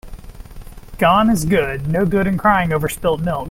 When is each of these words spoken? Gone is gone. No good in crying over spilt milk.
Gone 0.97 1.29
is 1.29 1.45
gone. 1.45 1.91
No 1.91 2.07
good 2.07 2.25
in 2.25 2.35
crying 2.35 2.73
over 2.73 2.89
spilt 2.89 3.21
milk. 3.21 3.39